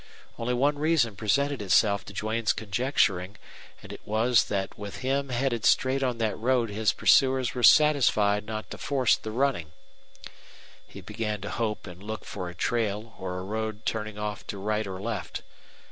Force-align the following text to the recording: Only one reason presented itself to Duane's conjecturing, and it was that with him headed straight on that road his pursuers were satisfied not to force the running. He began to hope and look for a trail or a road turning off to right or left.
Only 0.39 0.55
one 0.55 0.79
reason 0.79 1.15
presented 1.15 1.61
itself 1.61 2.03
to 2.05 2.13
Duane's 2.13 2.53
conjecturing, 2.53 3.37
and 3.83 3.93
it 3.93 4.01
was 4.03 4.45
that 4.45 4.75
with 4.75 5.01
him 5.05 5.29
headed 5.29 5.63
straight 5.63 6.01
on 6.01 6.17
that 6.17 6.35
road 6.39 6.71
his 6.71 6.91
pursuers 6.91 7.53
were 7.53 7.61
satisfied 7.61 8.43
not 8.47 8.71
to 8.71 8.79
force 8.79 9.15
the 9.15 9.29
running. 9.29 9.73
He 10.87 11.01
began 11.01 11.39
to 11.41 11.51
hope 11.51 11.85
and 11.85 12.01
look 12.01 12.25
for 12.25 12.49
a 12.49 12.55
trail 12.55 13.13
or 13.19 13.37
a 13.37 13.43
road 13.43 13.85
turning 13.85 14.17
off 14.17 14.47
to 14.47 14.57
right 14.57 14.87
or 14.87 14.99
left. 14.99 15.43